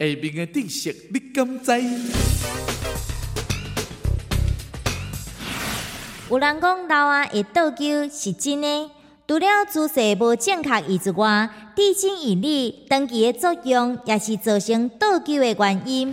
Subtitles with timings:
[0.00, 1.72] 下面的知识你敢知？
[6.30, 8.90] 有人讲老啊会倒灸是真的，
[9.26, 16.12] 除了姿势无正确以外，地心引力长期的作用也是造成倒灸的原因。